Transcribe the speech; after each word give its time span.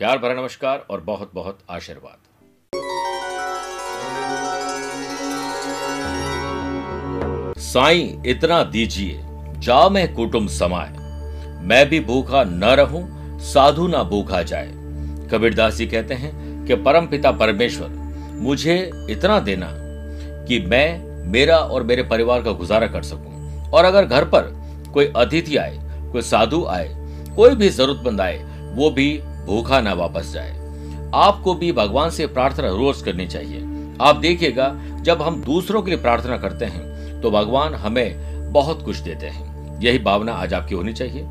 प्यार 0.00 0.18
भरा 0.18 0.34
नमस्कार 0.34 0.84
और 0.90 1.00
बहुत 1.00 1.30
बहुत 1.34 1.58
आशीर्वाद। 1.70 2.16
साईं, 7.58 8.22
इतना 8.26 8.62
दीजिए 8.64 9.20
जा 9.58 9.88
मैं 9.88 10.14
कुटुंब 10.14 10.48
समाए। 10.48 10.90
मैं 11.66 11.88
भी 11.88 12.00
भूखा 12.00 12.42
न 12.44 12.64
रहूँ, 12.64 13.02
साधु 13.42 13.86
ना 13.86 14.02
भूखा 14.02 14.42
जाए। 14.42 14.66
कबीरदास 15.30 15.74
जी 15.74 15.86
कहते 15.86 16.14
हैं 16.14 16.32
कि 16.66 16.74
परम 16.76 17.06
पिता 17.06 17.30
परमेश्वर, 17.32 17.88
मुझे 18.38 18.76
इतना 19.10 19.38
देना 19.40 19.68
कि 20.48 20.58
मैं 20.66 21.26
मेरा 21.26 21.56
और 21.56 21.82
मेरे 21.82 22.02
परिवार 22.02 22.42
का 22.42 22.52
गुजारा 22.52 22.86
कर 22.86 23.02
सकूँ। 23.02 23.70
और 23.70 23.84
अगर 23.84 24.04
घर 24.04 24.24
पर 24.24 24.50
कोई 24.94 25.12
अतिथि 25.16 25.56
आए, 25.56 25.78
कोई 26.12 26.22
साधु 26.22 26.64
आए, 26.64 26.88
कोई 27.36 27.54
भी 27.54 27.68
जरूरतमंद 27.68 28.20
आए, 28.20 28.42
वो 28.74 28.90
भी 28.90 29.08
भूखा 29.46 29.80
ना 29.80 29.92
वापस 29.92 30.32
जाए। 30.32 30.52
आपको 31.14 31.54
भी 31.54 31.72
भगवान 31.72 32.10
से 32.10 32.26
प्रार्थना 32.26 32.68
रोज 32.68 33.02
करनी 33.02 33.26
चाहिए। 33.26 33.60
आप 34.00 34.16
देखिएगा, 34.16 34.74
जब 35.00 35.22
हम 35.22 35.40
दूसरों 35.42 35.82
के 35.82 35.90
लिए 35.90 36.00
प्रार्थना 36.00 36.36
करते 36.38 36.64
हैं 36.64 37.20
तो 37.20 37.30
भगवान 37.30 37.74
हमें 37.74 38.52
बहुत 38.52 38.84
कुछ 38.84 38.96
देते 38.96 39.26
हैं। 39.26 39.80
यही 39.80 39.98
भावना 39.98 40.32
आज 40.32 40.54
आपकी 40.54 40.74
होनी 40.74 40.92
चाहिए। 40.92 41.22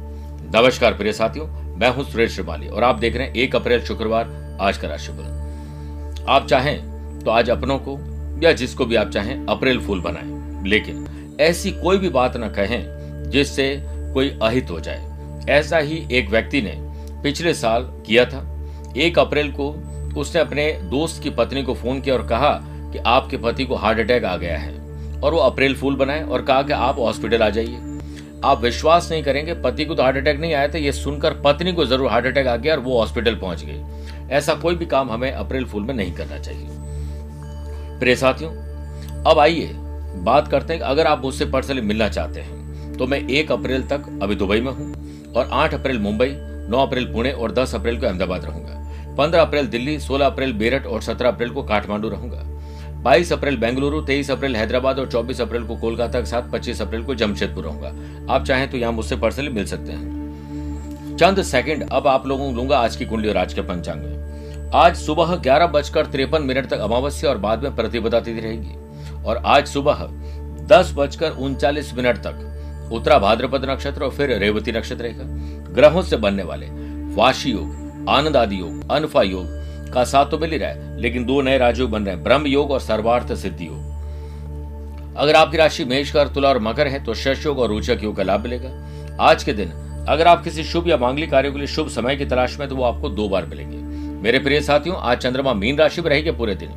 नमस्कार 0.56 0.94
प्रिय 0.94 1.14
साथियों, 1.14 1.48
मैं 1.78 1.90
हूँ 1.90 2.04
सुरेश 2.06 2.32
श्रिवाली 2.32 2.68
और 2.68 2.84
आप 2.84 3.00
देख 3.00 3.16
रहे 3.16 3.28
हैं 3.28 3.34
एक 3.34 3.56
अप्रैल 3.56 3.84
शुक्रवार, 3.86 4.58
आज 4.62 4.78
का 4.78 4.88
राशिफल। 4.88 6.26
आप 6.30 6.48
चाहें 6.48 7.20
तो 7.20 7.32
आज 7.32 7.50
अपनों 7.50 7.78
को, 7.80 7.98
या 8.44 8.52
जिसको 8.52 8.86
भी 8.86 8.96
आप 8.96 9.10
चाहें, 9.10 9.46
अप्रैल 9.46 9.80
फूल 9.80 10.02
बनाएँ। 10.02 10.64
लेकिन 10.68 11.38
ऐसी 11.42 11.72
कोई 11.72 11.98
भी 11.98 12.10
बात 12.10 12.38
ना 12.38 12.50
कहें 12.50 13.30
जिससे 13.30 13.76
कोई 14.14 14.30
अहित 14.42 14.70
हो 14.72 14.80
जाए। 14.80 15.46
ऐसा 15.50 15.78
ही 15.78 16.04
एक 16.12 16.30
व्यक्ति 16.30 16.62
ने 16.62 16.72
पिछले 17.24 17.54
साल 17.54 17.84
किया 18.08 18.26
था। 18.26 18.42
एक 18.98 19.20
अप्रैल 19.20 19.52
को 19.52 19.70
उसने 20.20 20.42
अपने 20.42 20.72
दोस्त 20.92 21.22
की 21.24 21.30
पत्नी 21.32 21.64
को 21.64 21.74
फ़ोन 21.74 22.02
किया 22.02 22.16
और 22.16 22.28
कहा 22.28 22.52
कि 22.94 23.00
आपके 23.08 23.38
पति 23.38 23.66
को 23.66 23.76
हार्ट 23.76 24.00
अटैक 24.00 24.26
आ 24.26 24.36
गया 24.38 24.58
है 24.58 25.20
और 25.20 25.34
वो 25.34 25.40
अप्रैल 25.40 25.76
फूल 25.76 25.96
बनाए 25.96 26.24
और 26.24 26.42
कहा 26.42 26.62
कि 26.62 26.74
आप 26.74 27.00
हॉस्पिटल 27.00 27.44
आ 27.44 27.50
जाइए। 27.50 27.80
आप 28.44 28.62
विश्वास 28.62 29.10
नहीं 29.12 29.24
करेंगे, 29.24 29.54
पति 29.56 29.86
को 29.86 29.96
तो 29.96 30.04
हार्ट 30.04 30.18
अटैक 30.18 30.40
नहीं 30.40 30.54
आया 30.54 30.68
था, 30.68 30.78
ये 30.78 30.92
सुनकर 30.92 31.34
पत्नी 31.42 31.74
को 31.74 31.86
ज़रूर 31.86 32.10
हार्ट 32.10 32.26
अटैक 32.26 32.48
आ 32.48 32.56
गया 32.56 32.74
और 32.76 32.80
वो 32.82 33.00
हॉस्पिटल 33.00 33.36
पहुँच 33.36 33.64
गई। 33.66 34.28
ऐसा 34.32 34.54
कोई 34.56 34.76
भी 34.76 34.86
काम 34.86 35.12
हमें 35.12 35.32
अप्रैल 35.32 35.66
फूल 35.66 35.84
में 35.84 35.94
नहीं 35.94 36.12
करना 36.14 36.40
चाहिए। 36.40 36.68
प्रिय 38.00 38.16
साथियों, 38.16 38.52
अब 39.24 39.40
आइए 39.40 39.72
बात 40.24 40.48
करते 40.48 40.74
हैं 40.74 40.82
अगर 40.82 41.08
आप 41.08 41.22
मुझसे 41.22 41.46
पर्सनली 41.48 41.82
मिलना 41.84 42.08
चाहते 42.10 42.40
हैं 42.40 42.98
तो 42.98 43.08
मैं 43.08 43.28
एक 43.30 43.52
अप्रैल 43.52 43.84
तक 43.84 44.20
अभी 44.22 44.36
दुबई 44.36 44.60
में 44.62 44.72
हूँ 44.72 45.34
और 45.34 45.50
आठ 45.54 45.74
अप्रैल 45.74 46.00
मुंबई 46.00 46.28
नौ 46.70 46.82
अप्रैल 46.82 47.06
पुणे 47.06 47.32
और 47.32 47.52
दस 47.52 47.76
अप्रैल 47.76 48.00
को 48.00 48.06
अहमदाबाद 48.06 48.46
रहूँगा। 48.46 49.16
पंद्रह 49.18 49.42
अप्रैल 49.42 49.68
दिल्ली, 49.68 50.00
सोलह 50.00 50.26
अप्रैल 50.26 50.54
मेरठ 50.54 50.86
और 50.86 51.02
सत्रह 51.02 51.30
अप्रैल 51.30 51.50
को 51.50 51.64
काठमांडू 51.64 52.10
रहूँगा। 52.10 52.42
बाईस 53.04 53.32
अप्रैल 53.34 53.58
बेंगलुरु, 53.58 54.02
तेईस 54.02 54.32
अप्रैल 54.32 54.56
हैदराबाद 54.56 55.00
और 55.00 55.08
चौबीस 55.12 55.42
अप्रैल 55.42 55.64
को 55.64 55.76
कोलकाता 55.76 56.20
के 56.20 56.26
साथ 56.26 56.52
पच्चीस 56.52 56.82
अप्रैल 56.82 57.04
को 57.04 57.16
जमशेदपुर 57.16 57.64
रहूँगा। 57.64 58.34
आप 58.34 58.46
चाहें 58.46 58.70
तो 58.72 58.78
यहाँ 58.78 58.92
मुझसे 58.92 59.16
पर्सनली 59.16 59.50
मिल 59.50 59.66
सकते 59.66 59.92
हैं। 59.92 61.18
चंद 61.18 61.42
सेकंड, 61.44 61.88
अब 61.92 62.08
आप 62.08 62.28
लोगों 62.28 62.50
को 62.50 62.56
लूँगा 62.56 62.78
आज 62.78 62.96
की 62.96 63.06
कुंडली 63.06 63.30
और 63.30 63.38
आज 63.38 63.54
के 63.54 63.62
पंचांग। 63.62 64.02
में 64.02 64.72
आज 64.76 64.96
सुबह 64.96 65.36
ग्यारह 65.36 65.68
बजकर 65.68 66.06
तिरपन 66.06 66.42
मिनट 66.42 66.70
तक 66.70 66.80
अमावस्या 66.80 67.30
और 67.30 67.38
बाद 67.38 67.64
में 67.64 67.76
प्रतिपदा 67.76 68.20
तिथि 68.20 68.40
रहेगी। 68.40 69.24
और 69.26 69.38
आज 69.38 69.68
सुबह 69.68 70.08
दस 70.68 70.94
बजकर 70.98 71.32
उनचालीस 71.40 71.94
मिनट 71.94 72.18
तक 72.18 72.90
उत्तरा 72.94 73.18
भाद्रपद 73.20 73.66
नक्षत्र 73.70 74.04
और 74.04 74.12
फिर 74.12 74.38
रेवती 74.40 74.72
नक्षत्र 74.72 75.04
रहेगा। 75.04 75.63
ग्रहों 75.74 76.02
से 76.02 76.18
बनने 76.18 76.44
वाले 76.44 76.68
वाशी 77.16 77.52
योग 77.52 78.08
आनंद 78.10 78.38
आदि 78.38 78.60
योग, 78.60 78.92
अनफा 78.92 79.22
योग 79.22 79.46
का 79.94 80.04
साथ 80.04 80.26
तो 80.26 80.38
मिल 80.38 80.52
ही 80.52 80.58
रहा 80.58 80.70
है, 80.70 81.00
लेकिन 81.02 81.26
दो 81.26 81.42
नए 81.42 81.58
राजयोग 81.58 81.90
बन 81.92 82.06
रहे 82.06 82.16
हैं, 82.16 82.24
ब्रह्म 82.24 82.48
योग 82.48 82.72
और 82.72 82.80
सर्वार्थ 82.80 83.34
सिद्धि 83.34 83.68
योग। 83.68 83.92
अगर 85.18 85.36
आपकी 85.36 85.58
राशि 85.58 85.86
मेषकर 85.86 86.28
तुला 86.28 86.50
और 86.50 86.60
मकर 86.60 86.88
है 86.88 87.04
तो 87.04 87.14
शश 87.14 87.46
योग 87.46 87.60
और 87.60 87.70
रोचक 87.70 88.00
योग 88.04 88.16
का 88.16 88.24
लाभ 88.24 88.42
मिलेगा। 88.42 88.70
आज 89.22 89.44
के 89.44 89.54
दिन, 89.54 89.72
अगर 90.10 90.28
आप 90.28 90.44
किसी 90.44 90.64
शुभ 90.64 90.88
या 90.88 90.98
मांगलिक 90.98 91.32
कार्य 91.32 91.52
के 91.52 91.58
लिए 91.58 91.68
शुभ 91.68 91.90
समय 91.90 92.16
की 92.16 92.26
तलाश 92.26 92.58
में 92.60 92.68
तो 92.70 92.76
वो 92.76 92.84
आपको 92.84 93.10
दो 93.10 93.28
बार 93.30 93.46
मिलेंगे। 93.46 93.78
मेरे 94.24 94.40
प्रिय 94.40 94.62
साथियों, 94.62 94.98
आज 94.98 95.18
चंद्रमा 95.18 95.54
मीन 95.54 95.78
राशि 95.78 96.02
में 96.02 96.10
रहेगी 96.10 96.32
पूरे 96.32 96.56
दिन। 96.56 96.70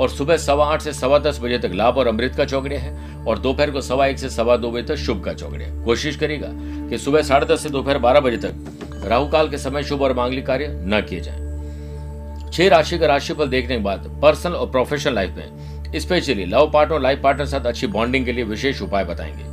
और 0.00 0.08
सुबह 0.08 0.36
सवा 0.36 0.66
आठ 0.66 0.82
से 0.82 0.92
सवा 0.92 1.18
दस 1.18 1.40
बजे 1.42 1.58
तक 1.58 1.70
लाभ 1.74 1.96
और 1.96 2.06
अमृत 2.06 2.34
का 2.34 2.44
चौकड़िया 2.44 2.80
है 2.80 3.24
और 3.24 3.38
दोपहर 3.38 3.70
को 3.70 3.80
सवा 3.80 4.06
एक 4.06 4.18
से 4.18 4.30
सवा 4.30 4.56
दो 4.56 4.70
बजे 4.70 4.82
तक 4.82 4.96
शुभ 4.96 5.24
का 5.24 5.32
चौकड़िया 5.32 5.84
कोशिश 5.84 6.16
करेगा 6.16 6.48
कि 6.88 6.98
सुबह 6.98 7.22
साढ़े 7.22 7.46
दस 7.46 7.62
से 7.62 7.70
दोपहर 7.70 7.98
बारह 7.98 8.20
बजे 8.20 8.36
तक 8.36 9.04
राहु 9.04 9.28
काल 9.28 9.48
के 9.48 9.58
समय 9.58 9.82
शुभ 9.82 10.02
और 10.02 10.12
मांगलिक 10.12 10.46
कार्य 10.46 10.68
न 10.68 11.00
किए 11.08 11.20
जाए। 11.20 12.50
छह 12.52 12.68
राशि 12.68 12.98
का 12.98 13.06
राशिफल 13.06 13.48
देखने 13.48 13.76
के 13.76 13.82
बाद 13.82 14.20
पर्सनल 14.22 14.52
और 14.52 14.70
प्रोफेशनल 14.70 15.14
लाइफ 15.14 15.30
में 15.30 15.98
स्पेशली 15.98 16.44
लव 16.44 16.70
पार्टनर 16.70 16.94
और 16.94 17.02
लाइफ 17.02 17.20
पार्टनर 17.22 17.46
साथ 17.46 17.66
अच्छी 17.66 17.86
बॉन्डिंग 17.86 18.24
के 18.24 18.32
लिए 18.32 18.44
विशेष 18.44 18.82
उपाय 18.82 19.04
बताएँगे। 19.04 19.44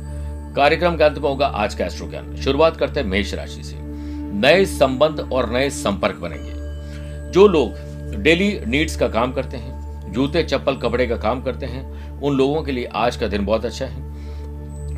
कार्यक्रम 0.54 0.96
के 0.96 1.04
अंत 1.04 1.18
में 1.18 1.28
होगा 1.30 1.46
आज 1.46 1.74
का 1.74 1.86
एस्ट्रो 1.86 2.08
ज्ञान 2.08 2.36
शुरुआत 2.36 2.76
करते 2.76 3.00
हैं 3.00 3.06
मेष 3.06 3.34
राशि 3.34 3.62
से। 3.62 3.76
नए 3.78 4.64
संबंध 4.66 5.28
और 5.32 5.52
नए 5.52 5.70
संपर्क 5.70 6.16
बनेंगे। 6.16 7.30
जो 7.30 7.46
लोग 7.46 8.22
डेली 8.22 8.60
नीड्स 8.66 8.96
का 8.96 9.08
काम 9.08 9.32
करते 9.32 9.56
हैं 9.56 9.77
जूते, 10.12 10.42
चप्पल, 10.42 10.76
कपड़े 10.76 11.06
का 11.06 11.16
काम 11.16 11.42
करते 11.42 11.66
हैं। 11.66 12.20
उन 12.20 12.36
लोगों 12.36 12.62
के 12.62 12.72
लिए 12.72 12.88
आज 12.94 13.16
का 13.16 13.26
दिन 13.26 13.44
बहुत 13.44 13.64
अच्छा 13.64 13.86
है। 13.86 14.06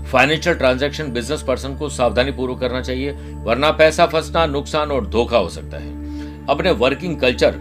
फाइनेंशियल 0.04 0.56
ट्रांजैक्शन 0.56 1.10
बिज़नेस 1.12 1.42
पर्सन 1.42 1.74
को 1.74 1.88
सावधानी 1.88 2.32
पूर्वक 2.32 2.60
करना 2.60 2.80
चाहिए, 2.80 3.10
वरना 3.44 3.70
पैसा 3.70 4.06
फंसना, 4.06 4.46
नुकसान 4.46 4.90
और 4.90 5.06
धोखा 5.06 5.38
हो 5.38 5.48
सकता 5.48 5.76
है। 5.76 6.46
अपने 6.46 6.70
वर्किंग 6.70 7.18
कल्चर 7.20 7.54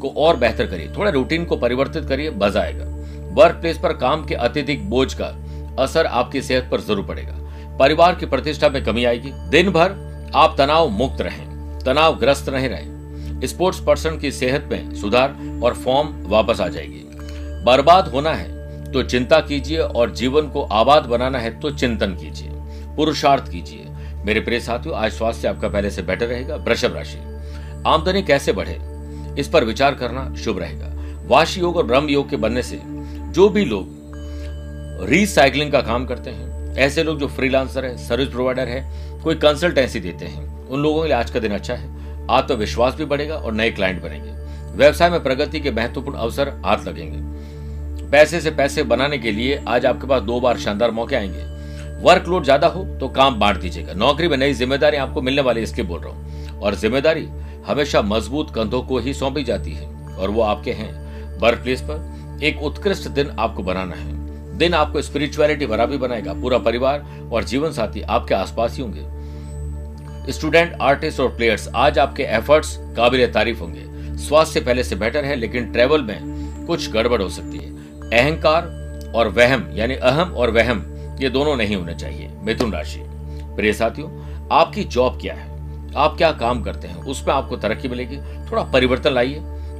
को 0.00 0.08
और 0.18 0.36
बेहतर 0.36 0.66
करिए, 0.66 0.92
थोड़ा 0.96 1.10
रूटीन 1.10 1.44
को 1.44 1.56
परिवर्तित 1.56 2.04
करिए, 2.04 2.30
मज़ा 2.32 2.60
आएगा। 2.60 2.84
वर्क 3.34 3.56
प्लेस 3.56 3.78
पर 3.78 3.92
काम 3.92 4.24
के 4.24 4.34
अत्यधिक 4.34 4.88
बोझ 4.90 5.12
का 5.14 5.34
असर 5.78 6.06
आपकी 6.06 6.42
सेहत 6.42 6.68
पर 6.70 6.80
ज़रूर 6.80 7.04
पड़ेगा। 7.04 7.34
परिवार 7.78 8.14
की 8.14 8.26
प्रतिष्ठा 8.26 8.68
में 8.68 8.84
कमी 8.84 9.04
आएगी। 9.04 9.30
दिन 9.50 9.70
भर 9.70 10.04
आप 10.34 10.54
तनाव 10.58 10.88
मुक्त 10.88 11.20
रहें 11.20 11.44
तनाव 11.80 12.16
ग्रस्त 12.18 12.48
नहीं 12.48 12.68
रहें। 12.68 12.95
स्पोर्ट्स 13.44 13.80
पर्सन 13.80 14.18
की 14.18 14.30
सेहत 14.32 14.68
में 14.72 14.94
सुधार 14.94 15.36
और 15.62 15.74
फॉर्म 15.74 16.14
वापस 16.28 16.60
आ 16.60 16.68
जाएगी। 16.68 17.02
बर्बाद 17.64 18.08
होना 18.08 18.32
है 18.32 18.92
तो 18.92 19.02
चिंता 19.02 19.40
कीजिए 19.40 19.78
और 19.78 20.10
जीवन 20.12 20.48
को 20.48 20.62
आबाद 20.62 21.04
बनाना 21.04 21.38
है 21.38 21.58
तो 21.60 21.70
चिंतन 21.70 22.14
कीजिए, 22.14 22.50
पुरुषार्थ 22.96 23.50
कीजिए। 23.50 23.84
मेरे 24.24 24.40
प्रिय 24.40 24.60
साथियों, 24.60 24.96
आज 24.96 25.12
स्वास्थ्य 25.12 25.48
आपका 25.48 25.68
पहले 25.68 25.90
से 25.90 26.02
बेटर 26.02 26.26
रहेगा, 26.26 26.56
वृषभ 26.56 26.94
राशि। 26.96 27.18
आमदनी 27.86 28.22
कैसे 28.22 28.52
बढ़े, 28.52 28.78
इस 29.40 29.48
पर 29.48 29.64
विचार 29.64 29.94
करना 29.94 30.34
शुभ 30.34 30.58
रहेगा। 30.58 30.92
वाश 31.28 31.56
योग 31.58 31.76
और 31.76 31.86
ब्रह्म 31.86 32.08
योग 32.08 32.30
के 32.30 32.36
बनने 32.36 32.62
से 32.62 32.80
जो 32.84 33.48
भी 33.48 33.64
लोग 33.64 35.04
रिसाइकलिंग 35.08 35.72
का 35.72 35.80
काम 35.80 36.06
करते 36.06 36.30
हैं, 36.30 36.74
ऐसे 36.76 37.02
लोग 37.02 37.18
जो 37.18 37.26
फ्रीलांसर 37.26 37.84
है 37.84 37.96
सर्विस 37.98 38.28
प्रोवाइडर 38.28 38.68
है, 38.68 39.20
कोई 39.22 39.34
कंसल्टेंसी 39.34 40.00
देते 40.00 40.24
हैं, 40.24 40.68
उन 40.68 40.82
लोगों 40.82 41.02
के 41.02 41.08
लिए 41.08 41.16
आज 41.16 41.30
का 41.30 41.40
दिन 41.40 41.52
अच्छा 41.52 41.74
है। 41.74 41.95
आत्मविश्वास 42.30 42.94
भी 42.94 43.04
बढ़ेगा 43.04 43.34
और 43.34 43.52
नए 43.52 43.70
क्लाइंट 43.70 44.02
बनेंगे। 44.02 44.30
व्यवसाय 44.76 45.10
में 45.10 45.22
प्रगति 45.22 45.60
के 45.60 45.70
महत्वपूर्ण 45.70 46.18
अवसर 46.18 46.48
हाथ 46.64 46.84
लगेंगे। 46.84 47.24
पैसे 48.10 48.40
से 48.40 48.50
पैसे 48.50 48.82
बनाने 48.82 49.18
के 49.18 49.32
लिए 49.32 49.62
आज 49.68 49.86
आपके 49.86 50.06
पास 50.06 50.22
दो 50.22 50.40
बार 50.40 50.58
शानदार 50.58 50.90
मौके 50.90 51.16
आएँगे। 51.16 51.44
वर्कलोड 52.02 52.44
ज़्यादा 52.44 52.66
हो 52.66 52.84
तो 53.00 53.08
काम 53.08 53.38
बांट 53.40 53.60
दीजिएगा। 53.60 53.92
नौकरी 53.92 54.28
में 54.28 54.36
नई 54.36 54.52
ज़िम्मेदारी 54.52 54.96
आपको 54.96 55.22
मिलने 55.22 55.42
वाली 55.42 55.60
इसके 55.60 55.82
बोल 55.82 56.00
रहा 56.00 56.12
हूँ। 56.12 56.60
और 56.60 56.74
ज़िम्मेदारी 56.74 57.26
हमेशा 57.66 58.02
मज़बूत 58.02 58.50
कंधों 58.54 58.82
को 58.82 58.98
ही 58.98 59.14
सौंपी 59.14 59.42
जाती 59.44 59.72
है 59.72 59.86
और 60.16 60.30
वो 60.30 60.42
आपके 60.42 60.72
हैं। 60.72 61.38
वर्क 61.38 61.58
प्लेस 61.58 61.80
पर 61.80 62.38
एक 62.44 62.62
उत्कृष्ट 62.62 63.08
दिन 63.08 63.30
आपको 63.30 63.62
बनाना 63.62 63.94
है। 63.94 64.58
दिन 64.58 64.74
आपको 64.74 65.02
स्पिरिचुअलिटी 65.02 65.66
भरा 65.66 65.86
भी 65.86 65.96
बनाएगा। 65.96 66.32
पूरा 66.32 66.58
परिवार 66.58 67.04
और 67.32 67.44
जीवन 67.44 67.72
साथी 67.72 68.02
आपके 68.02 68.34
आसपास 68.34 68.76
ही 68.76 68.82
होंगे। 68.82 69.00
स्टूडेंट, 70.30 70.76
आर्टिस्ट 70.82 71.20
और 71.20 71.28
प्लेयर्स, 71.28 71.68
आज 71.74 71.98
आपके 71.98 72.22
एफर्ट्स 72.22 72.76
काबिल 72.80 73.32
तारीफ़ 73.32 73.60
होंगे। 73.60 74.16
स्वास्थ्य 74.18 74.60
पहले 74.60 74.84
से 74.84 74.96
बेटर 74.96 75.24
है, 75.24 75.36
लेकिन 75.36 75.72
ट्रेवल 75.72 76.02
में 76.02 76.20
कुछ 76.66 76.90
गड़बड़ 76.90 77.22
हो 77.22 77.28
सकती 77.28 77.58
है। 77.58 77.70
अहंकार 78.10 78.62
और 79.14 79.28
वहम, 79.28 79.70
यानी 79.72 79.94
अहम 79.94 80.30
और 80.30 80.50
वहम, 80.50 80.96
ये 81.20 81.30
दोनों 81.30 81.56
नहीं 81.56 81.76
होने 81.76 81.94
चाहिए। 81.94 82.30
मिथुन 82.42 82.72
राशि। 82.72 83.02
प्रिय 83.56 83.72
साथियों, 83.72 84.08
आपकी 84.52 84.84
जॉब 84.84 85.20
क्या 85.20 85.34
है? 85.34 85.50
आप 85.96 86.16
क्या 86.18 86.32
काम 86.32 86.62
करते 86.62 86.88
हैं? 86.88 86.96
उसमें 86.96 87.34
आपको 87.34 87.56
तरक्की 87.56 87.88
मिलेगी। 87.88 88.16
थोड़ा 88.50 88.62
परिवर्तन 88.62 89.10
लाइए। 89.10 89.38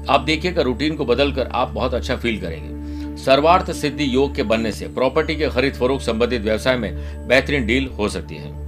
आप 0.08 0.20
देखिएगा, 0.20 0.62
रूटीन 0.62 0.94
को 0.94 1.04
बदलकर 1.04 1.48
आप 1.52 1.68
बहुत 1.68 1.94
अच्छा 1.94 2.16
फील 2.16 2.40
करेंगे। 2.40 2.76
सर्वार्थ 3.24 3.72
सिद्धि 3.72 4.14
योग 4.14 4.34
के 4.34 4.42
बनने 4.42 4.72
से 4.72 4.88
प्रॉपर्टी 4.88 5.36
के 5.36 5.48
खरीद 5.48 5.74
फरोख 5.74 6.00
संबंधित 6.00 6.42
व्यवसाय 6.42 6.76
में 6.76 6.96
बेहतरीन 7.28 7.66
डील 7.66 7.86
हो 7.86 8.08
सकती 8.08 8.34
है। 8.34 8.65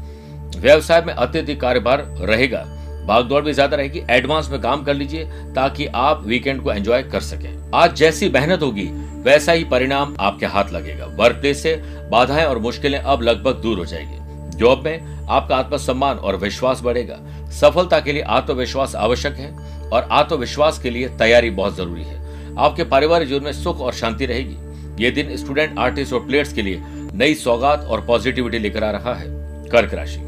व्यवसाय 0.59 1.03
में 1.03 1.13
अत्यधिक 1.15 1.61
कार्यभार 1.61 2.01
रहेगा। 2.21 2.65
भागदौड़ 3.07 3.43
भी 3.45 3.53
ज़्यादा 3.53 3.77
रहेगी। 3.77 4.03
एडवांस 4.11 4.49
में 4.51 4.61
काम 4.61 4.83
कर 4.85 4.95
लीजिए 4.95 5.25
ताकि 5.55 5.87
आप 5.87 6.23
वीकेंड 6.27 6.63
को 6.63 6.73
एंजॉय 6.73 7.03
कर 7.03 7.21
सके। 7.21 7.49
आज 7.77 7.95
जैसी 7.97 8.29
मेहनत 8.29 8.63
होगी, 8.63 8.85
वैसा 9.23 9.53
ही 9.53 9.65
परिणाम 9.65 10.17
आपके 10.21 10.47
हाथ 10.47 10.73
लगेगा। 10.73 11.07
वर्क 11.17 11.37
प्लेस 11.37 11.63
से 11.63 11.75
बाधाएँ 12.11 12.45
और 12.45 12.59
मुश्किलें 12.59 12.99
अब 12.99 13.23
लगभग 13.23 13.63
दूर 13.63 13.79
हो 13.79 13.85
जाएगी। 13.85 14.57
जॉब 14.59 14.85
में 14.85 15.27
आपका 15.29 15.57
आत्मसम्मान 15.57 16.17
और 16.17 16.37
विश्वास 16.37 16.81
बढ़ेगा। 16.81 17.19
सफलता 17.51 18.01
के 18.01 18.13
लिए 18.13 18.23
आत्मविश्वास 18.23 18.95
आवश्यक 18.97 19.35
है 19.35 19.51
और 19.89 20.09
आत्मविश्वास 20.13 20.79
के 20.79 20.91
लिए 20.91 21.09
तैयारी 21.09 21.51
बहुत 21.51 21.77
ज़रूरी 21.77 22.03
है। 22.03 22.57
आपके 22.59 22.85
पारिवारिक 22.85 23.29
जीवन 23.29 23.45
में 23.45 23.53
सुख 23.53 23.81
और 23.81 23.93
शांति 23.93 24.27
रहेगी। 24.27 25.05
ये 25.05 25.11
दिन 25.11 25.37
स्टूडेंट 25.37 25.79
आर्टिस्ट 25.79 26.13
और 26.13 26.27
प्लेयर्स 26.27 26.53
के 26.53 26.63
लिए 26.63 26.83
नई 27.15 27.35
सौगात 27.35 27.85
और 27.85 28.07
पॉजिटिविटी 28.07 28.59
लेकर 28.59 28.85
आ 28.85 28.91
रहा 28.91 29.15
है। 29.15 29.27
कर्क 29.71 29.95
राशि। 29.95 30.28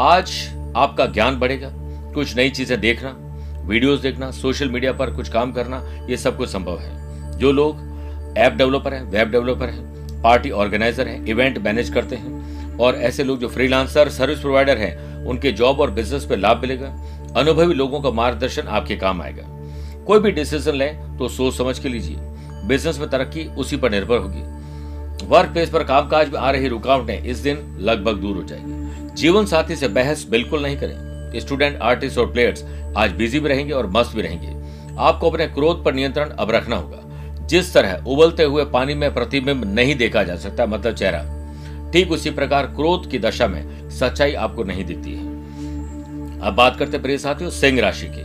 आज 0.00 0.30
आपका 0.76 1.06
ज्ञान 1.06 1.38
बढ़ेगा, 1.38 1.68
कुछ 2.14 2.34
नई 2.36 2.50
चीज़ें 2.50 2.80
देखना, 2.80 3.14
वीडियोस 3.66 4.00
देखना, 4.00 4.30
सोशल 4.30 4.70
मीडिया 4.70 4.92
पर 4.92 5.10
कुछ 5.10 5.28
काम 5.28 5.52
करना, 5.52 5.82
ये 6.08 6.16
सब 6.16 6.36
कुछ 6.36 6.48
संभव 6.48 6.78
है। 6.78 7.38
जो 7.38 7.52
लोग 7.52 8.34
ऐप 8.38 8.52
डेवलपर 8.52 8.94
है, 8.94 9.02
वेब 9.04 9.30
डेवलपर 9.30 9.68
है, 9.68 10.22
पार्टी 10.22 10.50
ऑर्गेनाइजर 10.50 11.08
है, 11.08 11.24
इवेंट 11.30 11.58
मैनेज 11.58 11.90
करते 11.90 12.16
हैं, 12.16 12.76
और 12.78 12.94
ऐसे 12.94 13.24
लोग 13.24 13.38
जो 13.40 13.48
फ्रीलांसर, 13.48 14.08
सर्विस 14.08 14.40
प्रोवाइडर 14.40 14.78
हैं, 14.78 15.24
उनके 15.24 15.52
जॉब 15.52 15.80
और 15.80 15.90
बिज़नेस 15.90 16.24
पे 16.24 16.36
लाभ 16.36 16.60
मिलेगा, 16.60 16.94
अनुभवी 17.36 17.74
लोगों 17.74 18.00
का 18.00 18.10
मार्गदर्शन 18.10 18.68
आपके 18.68 18.96
काम 18.96 19.22
आएगा। 19.22 19.44
कोई 20.04 20.20
भी 20.20 20.30
डिसीज़न 20.30 20.74
लें 20.74 21.16
तो 21.18 21.28
सोच 21.28 21.56
समझ 21.56 21.78
के 21.78 21.88
लीजिए, 21.88 22.16
बिज़नेस 22.66 22.98
में 22.98 23.08
तरक्की 23.10 23.44
उसी 23.56 23.76
पर 23.76 23.90
निर्भर 23.90 24.18
होगी। 24.18 24.42
वर्क 25.22 25.50
प्लेस 25.50 25.70
पर 25.70 25.84
कामकाज 25.84 26.28
में 26.28 26.38
आ 26.40 26.50
रही 26.50 26.68
रुकावटें 26.68 27.22
इस 27.22 27.38
दिन 27.38 27.76
लगभग 27.80 28.16
दूर 28.16 28.36
हो 28.36 28.42
जाएगी। 28.42 29.14
जीवन 29.14 29.46
साथी 29.46 29.76
से 29.76 29.88
बहस 29.88 30.26
बिल्कुल 30.30 30.62
नहीं 30.62 30.76
करें। 30.76 31.40
स्टूडेंट, 31.40 31.78
आर्टिस्ट 31.82 32.18
और 32.18 32.32
प्लेयर्स 32.32 32.64
आज 32.96 33.10
बिज़ी 33.10 33.40
भी 33.40 33.48
रहेंगे 33.48 33.72
और 33.72 33.86
मस्त 33.86 34.16
भी 34.16 34.22
रहेंगे। 34.22 34.60
आपको 34.98 35.30
अपने 35.30 35.46
क्रोध 35.46 35.84
पर 35.84 35.94
नियंत्रण 35.94 36.30
अब 36.30 36.50
रखना 36.50 36.76
होगा। 36.76 37.46
जिस 37.46 37.72
तरह 37.74 38.04
उबलते 38.06 38.42
हुए 38.42 38.64
पानी 38.64 38.94
में 38.94 39.12
प्रतिबिंब 39.14 39.64
नहीं 39.64 39.96
देखा 39.96 40.22
जा 40.22 40.36
सकता 40.36 40.66
मतलब 40.66 40.94
चेहरा, 40.94 41.90
ठीक 41.92 42.12
उसी 42.12 42.30
प्रकार 42.30 42.66
क्रोध 42.66 43.10
की 43.10 43.18
दशा 43.18 43.46
में 43.46 43.90
सच्चाई 43.90 44.34
आपको 44.34 44.64
नहीं 44.64 44.84
दिखती 44.84 45.14
है। 45.14 46.40
अब 46.40 46.54
बात 46.54 46.76
करते 46.76 46.98
प्रिय 46.98 47.18
साथियों, 47.18 47.50
सिंह 47.50 47.80
राशि 47.80 48.06
की। 48.06 48.22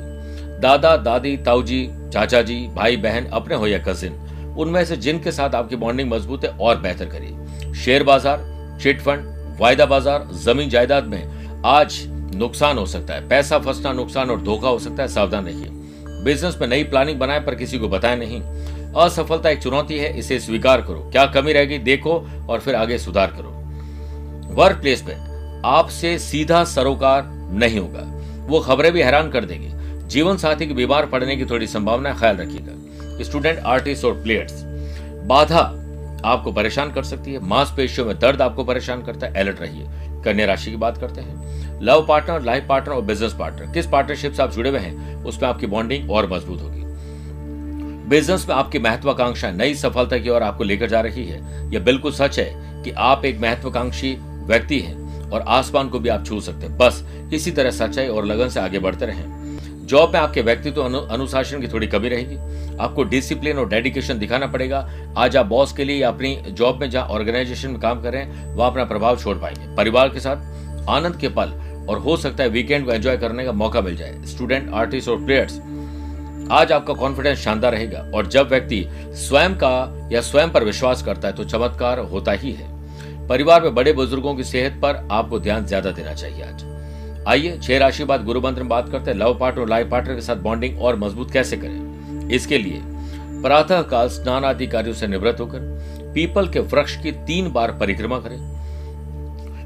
दादा, 0.59 0.95
दादी 0.97 1.37
ताऊजी 1.37 1.89
चाचा 2.13 2.41
जी, 2.41 2.67
भाई, 2.67 2.97
बहन, 2.97 3.25
अपने 3.25 3.55
हो 3.55 3.67
या 3.67 3.79
कजिन 3.79 4.13
उनमें 4.57 4.83
से 4.85 4.97
जिनके 4.97 5.31
साथ 5.31 5.55
आपकी 5.55 5.75
बॉन्डिंग 5.75 6.11
मज़बूत 6.11 6.43
है, 6.43 6.49
और 6.51 6.77
बेहतर 6.77 7.05
करिए। 7.05 7.73
शेयर 7.75 8.03
बाज़ार, 8.03 8.77
चिट 8.81 9.01
फंड, 9.01 9.25
वायदा 9.59 9.85
बाज़ार, 9.85 10.27
ज़मीन 10.35 10.69
जायदाद 10.69 11.03
में 11.03 11.61
आज 11.65 12.03
नुकसान 12.35 12.77
हो 12.77 12.85
सकता 12.85 13.13
है। 13.13 13.27
पैसा 13.27 13.59
फंसना 13.59 13.91
नुकसान 13.93 14.29
और 14.29 14.41
धोखा 14.41 14.69
हो 14.69 14.79
सकता 14.79 15.03
है, 15.03 15.09
सावधान 15.09 15.45
रहिए। 15.45 15.69
बिज़नेस 16.23 16.57
में 16.61 16.67
नई 16.67 16.83
प्लानिंग 16.83 17.19
बनाए, 17.19 17.39
पर 17.39 17.55
किसी 17.55 17.79
को 17.79 17.87
बताए 17.89 18.15
नहीं। 18.15 18.41
असफलता 18.95 19.49
एक 19.49 19.61
चुनौती 19.61 19.97
है, 19.97 20.17
इसे 20.19 20.39
स्वीकार 20.39 20.81
करो। 20.81 20.99
क्या 21.11 21.25
कमी 21.25 21.53
रहेगी, 21.53 21.77
देखो 21.77 22.13
और 22.49 22.59
फिर 22.59 22.75
आगे 22.75 22.97
सुधार 22.97 23.33
करो। 23.37 23.55
वर्क 24.55 24.77
प्लेस 24.81 25.01
पे 25.01 25.15
आपसे 25.65 26.17
सीधा 26.19 26.63
सरोकार 26.63 27.23
नहीं 27.51 27.79
होगा। 27.79 28.03
वो 28.47 28.59
खबरें 28.59 28.91
भी 28.91 29.01
हैरान 29.01 29.29
कर 29.29 29.45
देंगी। 29.45 29.69
जीवन 30.07 30.37
साथी 30.37 30.67
के 30.67 30.73
बीमार 30.73 31.05
पड़ने 31.05 31.35
की 31.35 31.45
थोड़ी 31.45 31.67
संभावना 31.67 32.13
ख्याल 32.13 32.37
रखिएगा। 32.37 32.73
स्टूडेंट, 33.23 33.59
आर्टिस्ट 33.59 34.05
और 34.05 34.13
प्लेयर्स। 34.13 34.53
बाधा 35.27 35.83
आपको 36.25 36.51
परेशान 36.51 36.91
कर 36.91 37.03
सकती 37.03 37.33
है, 37.33 37.39
मांसपेशियों 37.39 38.07
में 38.07 38.19
दर्द 38.19 38.41
आपको 38.41 38.63
परेशान 38.63 39.01
करता 39.01 39.27
है, 39.27 39.33
अलर्ट 39.33 39.61
रहिए। 39.61 39.85
कन्या 40.25 40.45
राशि 40.45 40.71
की 40.71 40.77
बात 40.77 40.97
करते 40.97 41.21
हैं। 41.21 41.47
लव 41.81 42.05
पार्टनर, 42.07 42.41
लाइफ 42.41 42.65
पार्टनर 42.69 42.95
और 42.95 43.01
बिज़नेस 43.01 43.33
पार्टनर, 43.33 43.73
किस 43.73 43.87
पार्टनरशिप 43.87 44.33
से 44.33 44.43
आप 44.43 44.51
जुड़े 44.51 44.69
हुए 44.69 44.79
हैं, 44.79 45.23
उसमें 45.23 45.49
आपकी 45.49 45.67
बॉन्डिंग 45.67 46.11
और 46.11 46.33
मज़बूत 46.33 46.61
होगी। 46.61 46.81
बिज़नेस 48.09 48.45
में 48.49 48.55
आपकी 48.55 48.79
महत्वाकांक्षा, 48.79 49.51
नई 49.51 49.75
सफलता 49.75 50.17
की 50.17 50.29
ओर 50.29 50.43
आपको 50.43 50.63
लेकर 50.63 50.89
जा 50.89 51.01
रही 51.01 51.25
है। 51.25 51.71
यह 51.73 51.79
बिल्कुल 51.79 52.11
सच 52.11 52.39
है 52.39 52.53
कि 52.83 52.91
आप 52.91 53.25
एक 53.25 53.39
महत्वाकांक्षी 53.39 54.17
व्यक्ति 54.21 54.79
हैं 54.79 55.29
और 55.29 55.41
आसमान 55.41 55.89
को 55.89 55.99
भी 55.99 56.09
आप 56.09 56.25
छू 56.25 56.41
सकते 56.41 56.65
हैं। 56.65 56.77
बस 56.77 57.05
इसी 57.33 57.51
तरह 57.51 57.71
सच्चाई 57.71 58.07
और 58.07 58.25
लगन 58.25 58.49
से 58.49 58.59
आगे 58.59 58.79
बढ़ते 58.79 59.05
रहें। 59.05 59.46
जॉब 59.87 60.13
में 60.13 60.19
आपके 60.19 60.41
व्यक्तित्व 60.41 60.81
अनु, 60.81 60.99
अनुशासन 60.99 61.61
की 61.61 61.67
थोड़ी 61.67 61.87
कमी 61.87 62.09
रहेगी। 62.09 62.35
आपको 62.77 63.03
डिसिप्लिन 63.03 63.57
और 63.57 63.69
डेडिकेशन 63.69 64.19
दिखाना 64.19 64.47
पड़ेगा। 64.47 64.87
आज 65.17 65.37
आप 65.37 65.45
बॉस 65.45 65.73
के 65.73 65.83
लिए 65.83 66.01
अपनी 66.03 66.35
जॉब 66.49 66.81
में 66.81 66.89
जहाँ 66.89 67.05
ऑर्गेनाइजेशन 67.07 67.69
में 67.71 67.79
काम 67.81 68.01
कर 68.01 68.13
रहे 68.13 68.21
हैं 68.21 68.55
वहाँ 68.55 68.69
अपना 68.71 68.85
प्रभाव 68.85 69.17
छोड़ 69.17 69.37
पाएँगे। 69.37 69.75
परिवार 69.75 70.09
के 70.09 70.19
साथ 70.19 70.89
आनंद 70.89 71.15
के 71.15 71.29
पल 71.29 71.53
और 71.89 71.99
हो 71.99 72.17
सकता 72.17 72.43
है 72.43 72.49
वीकेंड 72.49 72.85
को 72.85 72.91
एंजॉय 72.91 73.17
करने 73.17 73.45
का 73.45 73.51
मौका 73.53 73.81
मिल 73.81 73.95
जाए। 73.97 74.21
स्टूडेंट 74.27 74.73
आर्टिस्ट 74.73 75.09
और 75.09 75.25
प्लेयर्स 75.25 75.59
आज 76.51 76.71
आपका 76.71 76.93
कॉन्फिडेंस 76.95 77.37
शानदार 77.37 77.71
रहेगा 77.71 78.05
और 78.15 78.27
जब 78.27 78.49
व्यक्ति 78.49 78.85
स्वयं 79.17 79.55
का 79.55 80.09
या 80.11 80.21
स्वयं 80.23 80.49
पर 80.49 80.63
विश्वास 80.63 81.03
करता 81.03 81.27
है 81.27 81.35
तो 81.35 81.43
चमत्कार 81.45 81.99
होता 82.11 82.31
ही 82.33 82.51
है। 82.51 83.27
परिवार 83.27 83.63
में 83.63 83.75
बड़े 83.75 83.93
बुज़ुर्गों 83.93 84.35
की 84.35 84.43
सेहत 84.43 84.79
पर 84.81 85.07
आपको 85.11 85.39
ध्यान 85.39 85.65
ज़्यादा 85.65 85.91
देना 85.91 86.13
चाहिए 86.13 86.43
आज। 86.43 86.63
आइए 87.27 87.57
छह 87.63 87.77
राशि 87.77 88.03
बाद 88.03 88.23
गुरु 88.25 88.41
मंत्र 88.41 88.61
में 88.61 88.69
बात 88.69 88.89
करते 88.89 89.11
हैं। 89.11 89.17
लव 89.17 89.37
पार्टनर 89.39 89.61
और 89.61 89.69
लाइफ 89.69 89.89
पार्टनर 89.91 90.15
के 90.15 90.21
साथ 90.21 90.35
बॉन्डिंग 90.35 90.79
और 90.81 90.95
मज़बूत 90.95 91.31
कैसे 91.31 91.57
करें? 91.57 92.29
इसके 92.31 92.57
लिए 92.57 92.81
प्रातः 93.41 93.81
काल 93.81 94.09
स्नान 94.09 94.45
आदि 94.45 94.67
कार्यों 94.67 94.93
से 94.93 95.07
निवृत्त 95.07 95.39
होकर, 95.39 95.59
पीपल 96.13 96.47
के 96.47 96.59
वृक्ष 96.59 96.95
की 97.03 97.11
तीन 97.27 97.51
बार 97.51 97.71
परिक्रमा 97.71 98.19
करें। 98.19 98.37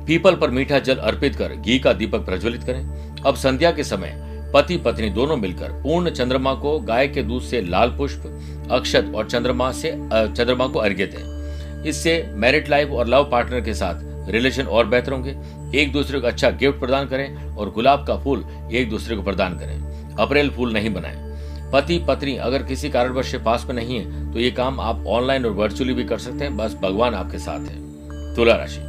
पीपल 0.05 0.35
पर 0.35 0.49
मीठा 0.49 0.79
जल 0.79 0.95
अर्पित 0.95 1.35
कर, 1.35 1.55
घी 1.55 1.79
का 1.79 1.93
दीपक 1.93 2.25
प्रज्वलित 2.25 2.63
करें। 2.63 3.21
अब 3.25 3.35
संध्या 3.35 3.71
के 3.71 3.83
समय 3.83 4.19
पति 4.53 4.77
पत्नी 4.77 5.09
दोनों 5.09 5.37
मिलकर 5.37 5.71
पूर्ण 5.83 6.09
चंद्रमा 6.09 6.53
को 6.55 6.79
गाय 6.79 7.07
के 7.07 7.23
दूध 7.23 7.43
से 7.43 7.61
लाल 7.61 7.89
पुष्प, 7.89 8.23
अक्षत 8.71 9.11
और 9.15 9.29
चंद्रमा 9.29 9.71
से 9.71 9.91
चंद्रमा 9.91 10.67
को 10.67 10.79
अर्घ्य 10.79 11.05
दें। 11.05 11.83
इससे 11.83 12.23
मैरिड 12.33 12.69
लाइफ 12.69 12.91
और 12.91 13.07
लव 13.07 13.29
पार्टनर 13.31 13.61
के 13.61 13.73
साथ 13.73 14.29
रिलेशन 14.29 14.63
और 14.63 14.87
बेहतर 14.87 15.11
होंगे। 15.11 15.35
एक 15.75 15.91
दूसरे 15.91 16.19
को 16.19 16.27
अच्छा 16.27 16.49
गिफ्ट 16.51 16.79
प्रदान 16.79 17.07
करें 17.07 17.55
और 17.55 17.71
गुलाब 17.71 18.05
का 18.07 18.17
फूल 18.17 18.45
एक 18.73 18.89
दूसरे 18.89 19.15
को 19.15 19.23
प्रदान 19.23 19.57
करें। 19.57 20.15
अप्रैल 20.19 20.49
फूल 20.49 20.73
नहीं 20.73 20.93
बनाएँ। 20.93 21.29
पति, 21.73 21.97
पत्नी, 21.99 22.35
अगर 22.35 22.63
किसी 22.63 22.89
कारणवश 22.89 23.35
पास 23.35 23.65
में 23.65 23.75
नहीं 23.75 23.99
है 23.99 24.31
तो 24.33 24.39
ये 24.39 24.51
काम 24.51 24.79
आप 24.79 25.05
ऑनलाइन 25.07 25.45
और 25.45 25.51
वर्चुअली 25.51 25.93
भी 25.93 26.03
कर 26.03 26.17
सकते 26.17 26.43
हैं। 26.43 26.57
बस 26.57 26.75
भगवान 26.81 27.13
आपके 27.13 27.37
साथ 27.37 27.59
है। 27.59 28.35
तुला 28.35 28.55
राशि। 28.55 28.79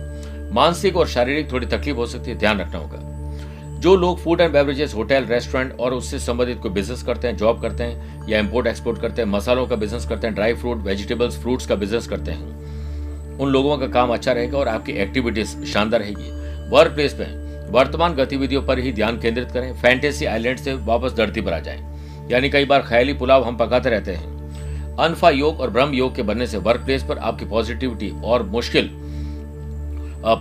मानसिक 0.54 0.96
और 0.96 1.08
शारीरिक 1.08 1.52
थोड़ी 1.52 1.66
तकलीफ़ 1.66 1.96
हो 1.96 2.06
सकती 2.06 2.30
है, 2.30 2.38
ध्यान 2.38 2.60
रखना 2.60 2.78
होगा। 2.78 3.08
जो 3.80 3.94
लोग 3.96 4.18
food 4.18 4.40
and 4.40 4.52
beverages 4.52 4.94
hotel 4.94 5.24
restaurant 5.24 5.72
और 5.72 5.94
उससे 5.94 6.18
संबंधित 6.18 6.58
कोई 6.58 6.70
बिज़नेस 6.70 7.02
करते 7.02 7.28
हैं 7.28 7.36
जॉब 7.36 7.62
करते 7.62 7.84
हैं, 7.84 8.28
या 8.28 8.38
इम्पोर्ट 8.38 8.66
एक्सपोर्ट 8.66 9.00
करते 9.00 9.22
हैं, 9.22 9.28
मसालों 9.28 9.66
का 9.66 9.76
बिज़नेस 9.76 10.06
करते 10.06 10.26
हैं 10.26 10.34
ड्राई 10.34 10.54
फ्रूट 10.54 10.78
वेजिटेबल्स 10.78 11.38
फ्रूट्स 11.38 11.66
का 11.66 11.74
बिज़नेस 11.74 12.06
करते 12.06 12.30
हैं, 12.30 13.38
उन 13.38 13.50
लोगों 13.50 13.78
का 13.78 13.86
काम 13.86 14.12
अच्छा 14.12 14.32
रहेगा 14.32 14.58
और 14.58 14.68
आपकी 14.68 14.92
एक्टिविटीज़ 14.92 15.64
शानदार 15.64 16.00
रहेगी। 16.00 16.41
वर्क 16.72 16.92
प्लेस 16.92 17.14
पे 17.14 17.24
वर्तमान 17.72 18.14
गतिविधियों 18.14 18.62
पर 18.62 18.78
ही 18.78 18.92
ध्यान 18.92 19.18
केंद्रित 19.20 19.50
करें 19.50 19.72
फैंटेसी 19.74 20.24
आइलैंड 20.24 20.58
से 20.58 20.74
वापस 20.74 21.12
धरती 21.12 21.40
पर 21.40 21.52
आ 21.52 21.58
जाएँ। 21.58 22.28
यानी 22.30 22.50
कई 22.50 22.64
बार 22.64 22.82
ख्याली 22.82 23.12
पुलाव 23.12 23.44
हम 23.44 23.56
पकाते 23.56 23.90
रहते 23.90 24.12
हैं। 24.12 24.96
अनफा 24.96 25.30
योग 25.30 25.60
और 25.60 25.70
ब्रह्म 25.70 25.94
योग 25.94 26.14
के 26.16 26.22
बनने 26.22 26.46
से 26.46 26.58
वर्क 26.58 26.80
प्लेस 26.80 27.02
पर 27.02 27.18
आपकी 27.18 27.44
पॉजिटिविटी 27.44 28.10
और 28.24 28.42
मुश्किल 28.42 28.90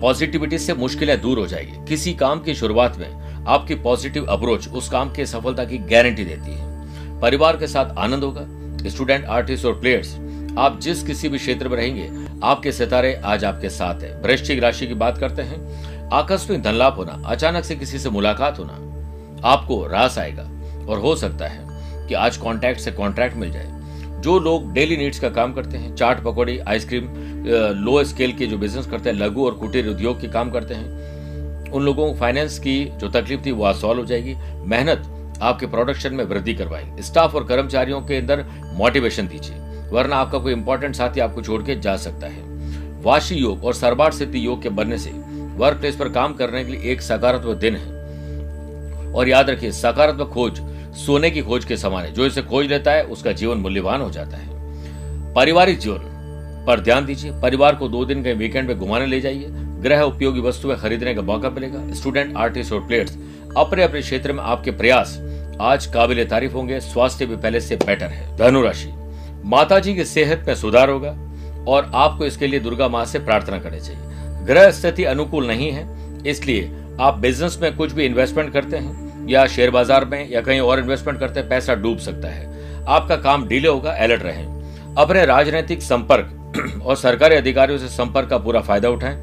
पॉजिटिविटी 0.02 0.58
से 0.58 0.74
मुश्किलें 0.74 1.20
दूर 1.22 1.40
हो 1.40 1.46
जाएगी। 1.48 1.86
किसी 1.88 2.14
काम 2.14 2.42
की 2.42 2.56
शुरुआत 2.56 2.98
में 2.98 3.46
आपकी 3.48 3.76
पॉजिटिव 3.82 4.26
अप्रोच 4.26 4.68
उस 4.68 4.90
काम 4.90 5.14
की 5.14 5.26
सफलता 5.26 5.66
की 5.66 5.78
गारंटी 5.92 6.24
देती 6.24 6.56
है। 6.56 7.20
परिवार 7.22 7.58
के 7.58 7.68
साथ 7.68 7.98
आनंद 7.98 8.24
होगा। 8.24 8.90
स्टूडेंट 8.90 9.26
आर्टिस्ट 9.26 9.66
और 9.66 9.80
प्लेयर्स 9.80 10.18
आप 10.58 10.80
जिस 10.82 11.04
किसी 11.04 11.30
भी 11.30 11.38
क्षेत्र 11.38 11.70
में 11.70 11.76
रहेंगे, 11.78 12.10
आपके 12.44 12.72
सितारे 12.72 13.14
आज 13.26 13.44
आपके 13.46 13.70
साथ 13.70 14.02
है। 14.02 14.22
वृश्चिक 14.22 14.60
राशि 14.60 14.88
की 14.88 14.94
बात 14.94 15.18
करते 15.18 15.42
हैं। 15.42 15.91
आकस्मिक 16.12 16.62
धन 16.62 16.74
लाभ 16.74 16.94
होना, 16.94 17.22
अचानक 17.26 17.64
से 17.64 17.76
किसी 17.76 18.00
से 18.00 18.10
मुलाकात 18.10 18.60
होना 18.60 19.48
आपको 19.48 19.86
रास 19.88 20.18
आएगा। 20.18 20.50
और 20.86 21.00
हो 21.00 21.16
सकता 21.16 21.48
है 21.48 22.08
कि 22.08 22.14
आज 22.14 22.38
कॉन्ट्रैक्ट 22.38 22.82
से 22.82 22.92
कॉन्ट्रैक्ट 22.92 23.38
मिल 23.38 23.52
जाए। 23.52 23.68
जो 24.22 24.40
लोग 24.40 24.72
डेली 24.74 24.98
नीड्स 24.98 25.20
का 25.20 25.30
काम 25.30 25.54
करते 25.54 25.78
हैं, 25.78 25.96
चाट 25.96 26.24
पकौड़ी 26.24 26.58
आइसक्रीम 26.60 27.08
लो 27.76 28.04
स्केल 28.04 28.34
के 28.34 28.46
जो 28.46 28.58
बिज़नेस 28.58 28.86
करते 28.86 29.10
हैं, 29.10 29.18
लघु 29.18 29.46
और 29.46 29.54
कुटीर 29.54 29.88
उद्योग 29.88 30.20
के 30.22 30.28
काम 30.28 30.52
करते 30.52 30.74
हैं, 30.74 31.72
उन 31.72 31.84
लोगों 31.84 32.08
को 32.08 32.20
फाइनेंस 32.20 32.60
की 32.60 32.84
जो 32.86 33.10
तकलीफ़ 33.10 33.46
थी, 33.46 33.52
वो 33.52 33.64
आज 33.64 33.76
सॉल्व 33.76 34.00
हो 34.00 34.06
जाएगी। 34.06 34.36
मेहनत 34.66 35.40
आपके 35.42 35.66
प्रोडक्शन 35.66 36.14
में 36.14 36.24
वृद्धि 36.26 36.54
करवाएगी। 36.54 37.02
स्टाफ 37.02 37.36
और 37.36 37.44
कर्मचारियों 37.44 38.02
के 38.02 38.18
अंदर 38.18 38.46
मोटिवेशन 38.74 39.28
दीजिए, 39.28 39.56
वरना 39.92 40.16
आपका 40.16 40.38
कोई 40.38 40.54
इंपॉर्टेंट 40.54 40.96
साथी 40.96 41.20
आपको 41.20 41.42
छोड़ 41.42 41.64
के 41.64 41.80
जा 41.80 41.96
सकता 41.98 42.28
है। 42.28 42.50
वाशी 43.02 43.36
योग 43.36 43.64
और 43.66 43.74
सरबार 43.74 44.12
सिद्धि 44.12 44.46
योग 44.46 44.62
के 44.64 44.70
बनने 44.70 44.98
से 44.98 45.10
वर्क 45.62 45.78
प्लेस 45.78 45.96
पर 45.96 46.10
काम 46.10 46.34
करने 46.34 46.64
के 46.66 46.72
लिए 46.72 46.92
एक 46.92 47.02
सकारात्मक 47.02 47.58
दिन 47.58 47.76
है। 47.76 49.14
और 49.14 49.30
याद 49.30 49.50
रखिए, 49.50 49.72
सकारात्मक 49.72 50.28
खोज 50.28 50.62
सोने 50.98 51.32
की 51.32 51.42
खोज 51.42 51.66
के 51.66 51.78
समान 51.78 52.06
है। 52.06 52.12
जो 52.12 52.26
इसे 52.26 52.42
खोज 52.42 52.68
लेता 52.68 52.92
है, 52.92 53.04
उसका 53.04 53.32
जीवन 53.32 53.58
मूल्यवान 53.58 54.02
हो 54.02 54.10
जाता 54.12 54.38
है। 54.38 55.34
पारिवारिक 55.34 55.80
जीवन 55.80 55.98
पर 56.68 56.80
ध्यान 56.80 57.06
दीजिए। 57.06 57.32
परिवार 57.42 57.76
को 57.76 57.88
दो 57.88 58.06
दिन 58.06 58.24
के 58.24 58.34
वीकेंड 58.34 58.68
में 58.68 58.80
घुमाने 58.80 59.06
ले 59.06 59.22
जाइए। 59.22 59.48
ग्रह 59.82 60.02
उपयोगी 60.02 60.42
वस्तुएँ 60.42 60.76
खरीदने 60.76 61.14
का 61.16 61.22
मौका 61.22 61.50
मिलेगा। 61.50 61.94
स्टूडेंट 61.94 62.38
आर्टिस्ट 62.38 62.74
और 62.74 62.88
प्लेयर्स 62.88 63.18
अपने 63.58 63.84
अपने 63.84 64.02
क्षेत्र 64.02 64.34
में 64.34 64.44
आपके 64.44 64.72
प्रयास 64.72 65.20
आज 65.62 65.86
काबिल 65.86 66.26
तारीफ़ 66.26 66.54
होंगे। 66.54 66.80
स्वास्थ्य 66.80 67.26
भी 67.26 67.36
पहले 67.36 67.62
से 67.62 67.76
बेटर 67.76 68.06
है। 68.06 68.38
धनुराशि 68.38 68.90
माता 69.46 69.80
जी 69.80 69.96
की 69.96 70.06
सेहत 70.06 70.44
में 70.48 70.56
सुधार 70.56 70.90
होगा 70.90 71.12
और 71.68 71.92
आपको 71.96 72.26
इसके 72.26 72.48
लिए 72.48 72.60
दुर्गा 72.60 72.88
माँ 72.88 73.06
से 73.06 73.20
प्रार्थना 73.20 73.60
करनी 73.60 73.80
चाहिए। 73.80 74.11
ग्रह 74.46 74.70
स्थिति 74.72 75.04
अनुकूल 75.04 75.48
नहीं 75.48 75.72
है, 75.72 75.88
इसलिए 76.28 76.72
आप 77.00 77.18
बिज़नेस 77.18 77.58
में 77.62 77.76
कुछ 77.76 77.92
भी 77.92 78.06
इन्वेस्टमेंट 78.06 78.54
करते 78.54 78.78
हैं, 78.78 79.28
या 79.28 79.46
शेयर 79.48 79.70
बाज़ार 79.70 80.06
में, 80.06 80.30
या 80.32 80.42
कहीं 80.42 80.60
और 80.60 80.80
इन्वेस्टमेंट 80.80 81.20
करते 81.20 81.40
हैं, 81.40 81.50
पैसा 81.50 81.76
डूब 81.76 81.98
सकता 81.98 82.28
है। 82.28 82.86
आपका 82.88 83.16
काम 83.16 83.48
डिले 83.48 83.68
होगा 83.68 83.92
अलर्ट 83.92 84.24
रहें। 84.24 84.96
अपने 84.98 85.26
राजनीतिक 85.26 85.82
संपर्क 85.82 86.38
और 86.86 86.96
सरकारी 86.96 87.36
अधिकारियों 87.36 87.80
से 87.80 87.88
संपर्क 87.88 88.30
का 88.30 88.38
पूरा 88.38 88.62
फ़ायदा 88.62 88.90
उठाएँ। 88.90 89.16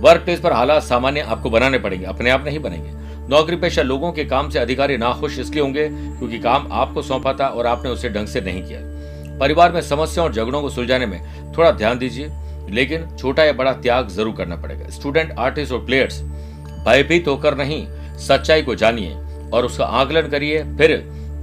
वर्क 0.00 0.20
प्लेस 0.20 0.40
पर 0.40 0.52
हालात 0.52 0.82
सामान्य 0.82 1.20
आपको 1.20 1.50
बनाने 1.50 1.78
पड़ेंगे, 1.78 2.06
अपने 2.06 2.30
आप 2.30 2.44
नहीं 2.44 2.58
बनेंगे। 2.58 2.90
नौकरी 3.28 3.56
पेशा 3.56 3.82
लोगों 3.82 4.12
के 4.12 4.24
काम 4.24 4.50
से 4.50 4.58
अधिकारी 4.58 4.96
नाखुश 4.96 5.38
इसलिए 5.38 5.62
होंगे, 5.62 5.88
क्योंकि 5.88 6.38
काम 6.38 6.68
आपको 6.72 7.02
सौंपा 7.02 7.32
था 7.32 7.46
और 7.46 7.66
आपने 7.66 7.90
उसे 7.90 8.08
ढंग 8.08 8.26
से 8.26 8.40
नहीं 8.40 8.62
किया। 8.62 8.80
परिवार 9.38 9.72
में 9.72 9.80
समस्या 9.80 10.24
और 10.24 10.32
झगड़ों 10.32 10.60
को 10.62 10.70
सुलझाने 10.70 11.06
में 11.06 11.20
थोड़ा 11.58 11.70
ध्यान 11.70 11.98
दीजिए। 11.98 12.28
लेकिन 12.68 13.06
छोटा 13.16 13.44
या 13.44 13.52
बड़ा 13.52 13.72
त्याग 13.74 14.08
ज़रूर 14.08 14.34
करना 14.36 14.56
पड़ेगा। 14.56 14.88
स्टूडेंट 14.90 15.32
आर्टिस्ट 15.38 15.72
और 15.72 15.84
प्लेयर्स 15.84 16.20
भयभीत 16.86 17.28
होकर 17.28 17.56
नहीं, 17.56 17.86
सच्चाई 18.18 18.62
को 18.62 18.74
जानिए 18.74 19.14
और 19.52 19.64
उसका 19.64 19.84
आकलन 19.84 20.28
करिए, 20.28 20.62
फिर 20.76 20.96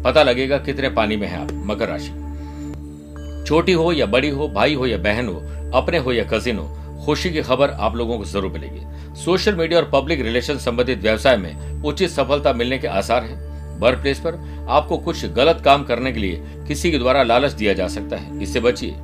पता 0.05 0.23
लगेगा 0.23 0.57
कितने 0.57 0.89
पानी 0.91 1.15
में 1.17 1.27
है 1.27 1.41
आप, 1.41 1.51
मकर 1.65 1.89
राशि। 1.89 3.43
छोटी 3.47 3.71
हो 3.71 3.91
या 3.91 4.05
बड़ी 4.05 4.29
हो, 4.29 4.47
भाई 4.47 4.73
हो 4.73 4.87
या 4.87 4.97
बहन 4.97 5.27
हो, 5.27 5.41
अपने 5.73 5.97
हो 5.97 6.13
या 6.13 6.23
कजिन 6.23 6.57
हो, 6.57 7.05
खुशी 7.05 7.29
की 7.29 7.41
खबर 7.41 7.69
आप 7.69 7.95
लोगों 7.95 8.17
को 8.17 8.25
ज़रूर 8.25 8.51
मिलेगी। 8.51 9.15
सोशल 9.15 9.55
मीडिया 9.55 9.79
और 9.79 9.89
पब्लिक 9.93 10.21
रिलेशन 10.21 10.57
संबंधित 10.57 10.99
व्यवसाय 10.99 11.37
में 11.37 11.81
उचित 11.83 12.09
सफलता 12.09 12.53
मिलने 12.53 12.77
के 12.77 12.87
आसार 12.87 13.23
हैं। 13.23 13.79
वर्क 13.79 13.99
प्लेस 13.99 14.19
पर 14.19 14.35
आपको 14.69 14.97
कुछ 14.97 15.25
गलत 15.25 15.61
काम 15.65 15.83
करने 15.83 16.11
के 16.11 16.19
लिए 16.19 16.41
किसी 16.67 16.91
के 16.91 16.97
द्वारा 16.97 17.23
लालच 17.23 17.51
दिया 17.51 17.73
जा 17.73 17.87
सकता 17.87 18.17
है। 18.17 18.41
इससे 18.43 18.59
बचिए। 18.59 18.95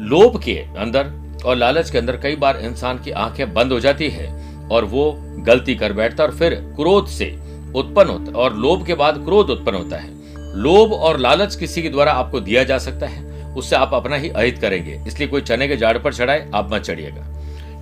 लोभ 0.00 0.40
के 0.42 0.56
अंदर 0.78 1.10
और 1.44 1.56
लालच 1.56 1.90
के 1.90 1.98
अंदर 1.98 2.16
कई 2.16 2.36
बार 2.36 2.56
इंसान 2.56 2.98
की 2.98 3.10
आँखें 3.10 3.54
बंद 3.54 3.72
हो 3.72 3.80
जाती 3.80 4.08
है 4.08 4.54
और 4.68 4.84
वो 4.84 5.18
गलती 5.20 5.74
कर 5.74 5.92
बैठता 5.92 6.24
और 6.24 6.36
फिर 6.36 6.54
क्रोध 6.54 7.08
से 7.08 7.38
उत्पन्न 7.74 8.08
होता 8.08 8.38
और 8.38 8.56
लोभ 8.56 8.86
के 8.86 8.94
बाद 8.94 9.24
क्रोध 9.24 9.50
उत्पन्न 9.50 9.76
होता 9.76 9.96
है। 9.96 10.10
लोभ 10.56 10.92
और 10.92 11.18
लालच 11.18 11.56
किसी 11.56 11.82
के 11.82 11.88
द्वारा 11.88 12.12
आपको 12.12 12.40
दिया 12.40 12.64
जा 12.64 12.78
सकता 12.78 13.06
है। 13.06 13.34
उससे 13.54 13.76
आप 13.76 13.90
अपना 13.94 14.16
ही 14.16 14.28
अहित 14.28 14.58
करेंगे। 14.58 15.04
इसलिए 15.06 15.28
कोई 15.28 15.40
चने 15.40 15.68
के 15.68 15.76
झाड़ 15.76 15.98
पर 15.98 16.14
चढ़ाए, 16.14 16.50
आप 16.54 16.70
मत 16.72 16.82
चढ़िएगा। 16.82 17.30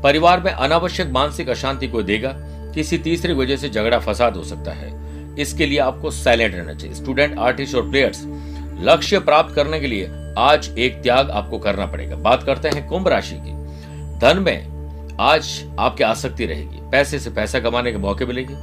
परिवार 0.02 0.40
में 0.40 0.52
अनावश्यक 0.52 1.08
मानसिक 1.08 1.48
अशांति 1.48 1.88
को 1.88 2.02
देगा। 2.02 2.32
किसी 2.74 2.98
तीसरी 2.98 3.32
वजह 3.32 3.56
से 3.56 3.68
झगड़ा 3.68 3.98
फसाद 3.98 4.36
हो 4.36 4.44
सकता 4.44 4.72
है। 4.72 5.02
इसके 5.38 5.66
लिए 5.66 5.78
आपको 5.78 6.10
साइलेंट 6.10 6.54
रहना 6.54 6.74
चाहिए। 6.74 6.94
स्टूडेंट, 6.94 7.38
आर्टिस्ट 7.38 7.74
और 7.74 7.90
प्लेयर्स, 7.90 8.22
लक्ष्य 8.80 9.18
प्राप्त 9.18 9.54
करने 9.54 9.80
के 9.80 9.86
लिए 9.86 10.08
आज 10.38 10.68
एक 10.78 11.02
त्याग 11.02 11.30
आपको 11.30 11.58
करना 11.58 11.86
पड़ेगा। 11.86 12.16
बात 12.16 12.42
करते 12.42 12.68
हैं 12.68 12.86
कुंभ 12.88 13.08
राशि 13.08 13.34
की। 13.36 13.52
धन 14.18 14.38
में 14.38 15.16
आज 15.20 15.48
आपकी 15.78 16.04
आसक्ति 16.04 16.46
रहेगी। 16.46 16.80
पैसे 16.90 17.18
से 17.18 17.30
पैसा 17.30 17.60
कमाने 17.60 17.92
के 17.92 17.98
मौके 17.98 18.26
मिलेंगे। 18.26 18.54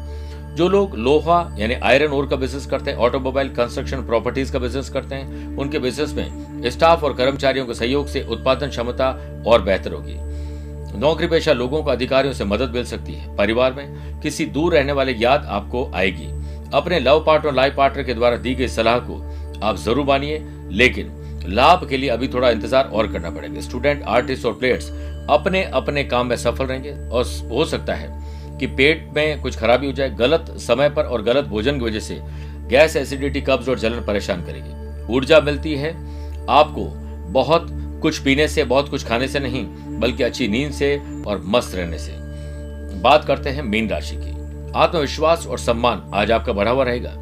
जो 0.56 0.68
लोग 0.68 0.96
लोहा 0.98 1.40
यानी 1.58 1.74
आयरन 1.74 2.12
ओर 2.12 2.28
का 2.28 2.36
बिज़नेस 2.36 2.66
करते 2.66 2.92
हैं 2.92 2.98
ऑटोमोबाइल 2.98 3.50
कंस्ट्रक्शन 3.50 4.06
प्रॉपर्टीज़ 4.06 4.52
का 4.54 4.60
बिज़नेस 4.60 4.90
करते 4.90 5.16
हैं, 5.16 5.58
उनके 5.58 5.80
बिज़नेस 5.80 6.14
में 6.14 6.70
स्टाफ 6.70 7.04
और 7.04 7.14
कर्मचारियों 7.14 7.66
के 7.66 7.74
सहयोग 7.74 8.08
से 8.08 8.24
उत्पादन 8.24 8.70
क्षमता 8.70 9.10
और 9.48 9.62
बेहतर 9.62 9.94
होगी। 9.94 10.18
नौकरी 11.00 11.28
पेशा 11.28 11.54
लोगों 11.54 11.84
को 11.84 11.92
अधिकारियों 11.92 12.34
से 12.34 12.46
मदद 12.46 12.70
मिल 12.70 12.86
सकती 12.86 13.14
है। 13.14 13.36
परिवार 13.36 13.74
में 13.74 14.20
किसी 14.22 14.46
दूर 14.48 14.74
रहने 14.74 14.92
वाले 14.92 15.14
याद 15.14 15.46
आपको 15.46 15.90
आएगी। 15.96 16.28
अपने 16.74 17.00
लव 17.00 17.24
पार्टनर 17.28 17.54
लाइफ 17.54 17.76
पार्टनर 17.76 18.04
के 18.04 18.14
द्वारा 18.14 18.38
दी 18.38 18.56
गई 18.56 18.68
सलाह 18.68 19.00
को 19.00 19.22
आप 19.64 19.78
ज़रूर 19.78 20.06
मानिए, 20.06 20.44
लेकिन 20.72 21.12
लाभ 21.50 21.88
के 21.89 21.98
लिए 21.98 22.10
अभी 22.10 22.27
थोड़ा 22.27 22.50
इंतज़ार 22.50 22.86
और 22.86 23.12
करना 23.12 23.29
पड़ेगा। 23.29 23.62
स्टूडेंट 23.62 24.03
आर्टिस्ट 24.08 24.46
और 24.46 24.53
प्लेयर्स 24.53 24.89
अपने 25.29 25.63
अपने 25.74 26.03
काम 26.03 26.27
में 26.27 26.36
सफल 26.38 26.65
रहेंगे 26.65 26.91
और 27.10 27.25
हो 27.51 27.65
सकता 27.65 27.94
है 27.94 28.58
कि 28.60 28.68
पेट 28.68 29.10
में 29.15 29.41
कुछ 29.41 29.58
खराबी 29.58 29.88
हो 29.88 29.94
जाए, 29.94 30.10
गलत 30.10 30.53
समय 30.60 30.89
पर 30.89 31.03
और 31.03 31.22
गलत 31.24 31.46
भोजन 31.46 31.79
की 31.79 31.86
वजह 31.86 32.00
से 32.00 32.20
गैस 32.70 32.96
एसिडिटी 32.96 33.41
कब्ज 33.41 33.70
और 33.70 33.79
जलन 33.79 34.06
परेशान 34.06 34.41
करेगी। 34.46 35.13
ऊर्जा 35.15 35.39
मिलती 35.41 35.75
है, 35.75 35.94
आपको 36.50 36.86
बहुत 37.32 37.68
कुछ 38.01 38.18
पीने 38.20 38.48
से, 38.48 38.63
बहुत 38.63 38.89
कुछ 38.89 39.06
खाने 39.06 39.27
से 39.27 39.39
नहीं, 39.39 39.65
बल्कि 40.00 40.24
अच्छी 40.24 40.48
नींद 40.48 40.72
से 40.72 40.96
और 41.27 41.41
मस्त 41.46 41.75
रहने 41.75 41.98
से। 41.98 42.12
बात 43.01 43.25
करते 43.25 43.50
हैं 43.50 43.63
मीन 43.63 43.89
राशि 43.89 44.15
की। 44.15 44.38
आत्मविश्वास 44.75 45.48
और 45.48 45.60
सम्मान 45.60 46.10
आज 46.13 46.32
आपका 46.32 46.53
बढ़ा 46.53 46.72
हुआ 46.72 46.84
रहेगा। 46.84 47.13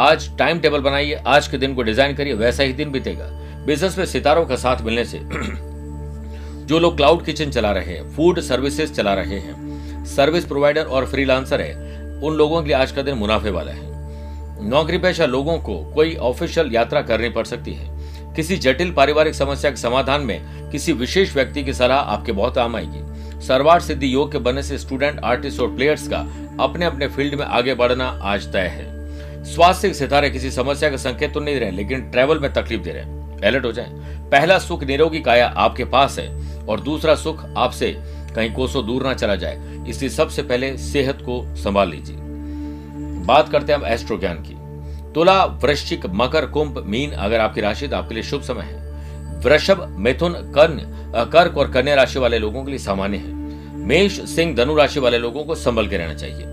आज 0.00 0.28
टाइम 0.38 0.58
टेबल 0.58 0.80
बनाइए, 0.80 1.14
आज 1.16 1.48
के 1.48 1.58
दिन 1.58 1.74
को 1.74 1.82
डिज़ाइन 1.82 2.14
करिए, 2.16 2.34
वैसा 2.34 2.62
ही 2.62 2.72
दिन 2.72 2.90
बीतेगा। 2.90 3.26
बिज़नेस 3.66 3.98
में 3.98 4.06
सितारों 4.06 4.46
का 4.46 4.56
साथ 4.56 4.80
मिलने 4.80 5.04
से 5.04 5.18
जो 6.66 6.78
लोग 6.78 6.96
क्लाउड 6.96 7.24
किचन 7.24 7.50
चला 7.50 7.72
रहे 7.72 7.84
हैं, 7.84 8.16
फ़ूड 8.16 8.40
सर्विसेज़ 8.40 8.92
चला 8.92 9.14
रहे 9.14 9.38
हैं, 9.38 10.04
सर्विस 10.04 10.44
प्रोवाइडर 10.44 10.82
और 10.82 11.06
फ्रीलांसर 11.06 11.60
है, 11.60 11.74
उन 12.20 12.34
लोगों 12.34 12.62
के 12.62 12.68
लिए 12.68 12.76
आज 12.76 12.92
का 12.92 13.02
दिन 13.02 13.14
मुनाफे 13.14 13.50
वाला 13.50 13.72
है। 13.72 14.68
नौकरी 14.68 14.98
पेशा 14.98 15.26
लोगों 15.26 15.58
को 15.58 15.92
कोई 15.94 16.14
ऑफिशियल 16.14 16.72
यात्रा 16.72 17.02
करनी 17.02 17.28
पड़ 17.28 17.44
सकती 17.44 17.72
है। 17.72 17.96
किसी 18.34 18.56
जटिल 18.56 18.92
पारिवारिक 18.92 19.34
समस्या 19.34 19.70
के 19.70 19.76
समाधान 19.76 20.20
में 20.20 20.70
किसी 20.70 20.92
विशेष 20.92 21.34
व्यक्ति 21.34 21.64
की 21.64 21.72
सलाह 21.72 21.98
आपके 21.98 22.32
बहुत 22.32 22.54
काम 22.54 22.76
आएगी। 22.76 23.40
सर्वार 23.46 23.80
सिद्धि 23.80 24.14
योग 24.14 24.32
के 24.32 24.38
बनने 24.38 24.62
से 24.62 24.78
स्टूडेंट, 24.78 25.20
आर्टिस्ट 25.24 25.60
और 25.60 25.74
प्लेयर्स 25.74 26.08
का 26.08 26.26
अपने 26.60 26.86
अपने 26.86 27.08
फ़ील्ड 27.08 27.34
में 27.34 27.46
आगे 27.46 27.74
बढ़ना 27.74 28.08
आज 28.22 28.52
तय 28.52 28.58
है। 28.58 29.44
स्वास्थ्य 29.44 29.88
के 29.88 29.94
सितारे 29.94 30.30
किसी 30.30 30.50
समस्या 30.50 30.90
का 30.90 30.96
संकेत 30.96 31.34
तो 31.34 31.40
नहीं 31.40 31.60
रहे, 31.60 31.70
लेकिन 31.70 32.10
ट्रेवल 32.10 32.38
में 32.38 32.52
तकलीफ़ 32.52 32.82
दे 32.82 32.92
रहे 32.92 33.25
अलर्ट 33.44 33.64
हो 33.64 33.72
जाए। 33.72 33.90
पहला 34.30 34.58
सुख 34.58 34.84
निरोगी 34.84 35.20
काया 35.20 35.46
आपके 35.48 35.84
पास 35.84 36.18
है 36.18 36.58
और 36.66 36.80
दूसरा 36.80 37.14
सुख 37.14 37.44
आपसे 37.56 37.96
कहीं 38.34 38.52
कोसों 38.54 38.86
दूर 38.86 39.02
ना 39.02 39.14
चला 39.14 39.34
जाए। 39.34 39.84
इसलिए 39.88 40.10
सबसे 40.10 40.42
पहले 40.42 40.76
सेहत 40.78 41.18
को 41.22 41.56
संभाल 41.56 41.90
लीजिए। 41.90 42.16
बात 43.26 43.48
करते 43.48 43.72
हैं 43.72 43.80
हम 43.80 43.86
एस्ट्रो 43.86 44.18
ज्ञान 44.18 44.38
की। 44.38 44.54
तुला, 45.12 45.44
वृश्चिक, 45.44 46.06
मकर, 46.06 46.46
कुंभ, 46.46 46.82
मीन 46.86 47.10
अगर 47.10 47.40
आपकी 47.40 47.60
राशि 47.60 47.88
तो 47.88 47.96
आपके 47.96 48.14
लिए 48.14 48.22
शुभ 48.22 48.42
समय 48.42 48.62
है। 48.62 48.86
वृषभ, 49.40 49.96
मिथुन, 49.98 50.32
कर्ण, 50.32 50.78
कर्क 51.24 51.58
और 51.58 51.70
कन्या 51.70 51.94
राशि 51.94 52.18
वाले 52.18 52.38
लोगों 52.38 52.64
के 52.64 52.70
लिए 52.70 52.78
सामान्य 52.78 53.16
है। 53.16 53.32
मेष, 53.76 54.20
सिंह, 54.20 54.56
धनु 54.56 54.74
राशि 54.74 55.00
वाले 55.00 55.18
लोगों 55.18 55.44
को 55.44 55.54
संभल 55.54 55.88
के 55.88 55.96
रहना 55.96 56.14
चाहिए। 56.14 56.44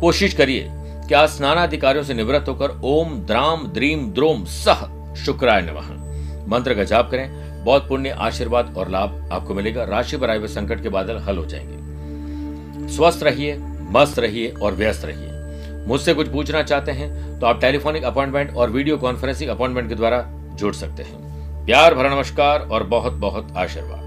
कोशिश 0.00 0.34
करिए 0.34 0.68
कि 1.08 1.14
आज 1.14 1.28
स्नानाधिकारियों 1.28 2.04
से 2.04 2.14
निवृत्त 2.14 2.48
होकर 2.48 2.80
ओम, 2.84 3.14
द्राम, 3.14 3.66
द्रीम, 3.66 4.12
द्रोम, 4.12 4.44
सह 4.44 5.03
शुक्राय 5.16 5.62
नमः। 5.62 6.48
मंत्र 6.48 6.74
का 6.74 6.84
जाप 6.84 7.10
करें 7.10 7.64
बहुत 7.64 7.88
पुण्य, 7.88 8.10
आशीर्वाद 8.10 8.74
और 8.76 8.88
लाभ 8.88 9.28
आपको 9.32 9.54
मिलेगा। 9.54 9.84
राशि 9.84 10.16
पर 10.16 10.30
आए 10.30 10.38
हुए 10.38 10.48
संकट 10.48 10.82
के 10.82 10.88
बादल 10.88 11.18
हल 11.18 11.38
हो 11.38 11.44
जाएँगे। 11.44 12.88
स्वस्थ 12.88 13.22
रहिए, 13.22 13.56
मस्त 13.90 14.18
रहिए 14.18 14.48
और 14.62 14.72
व्यस्त 14.72 15.04
रहिए। 15.04 15.86
मुझसे 15.86 16.14
कुछ 16.14 16.28
पूछना 16.28 16.62
चाहते 16.62 16.92
हैं 16.92 17.38
तो 17.40 17.46
आप 17.46 17.60
टेलीफोनिक 17.60 18.04
अपॉइंटमेंट 18.04 18.54
और 18.56 18.70
वीडियो 18.70 18.96
कॉन्फ्रेंसिंग 18.96 19.50
अपॉइंटमेंट 19.50 19.88
के 19.88 19.94
द्वारा 19.94 20.24
जुड़ 20.54 20.74
सकते 20.74 21.02
हैं। 21.02 21.66
प्यार 21.66 21.94
भरा 21.94 22.14
नमस्कार 22.14 22.60
और 22.60 22.82
बहुत 22.84 23.12
बहुत 23.12 23.54
आशीर्वाद। 23.56 24.03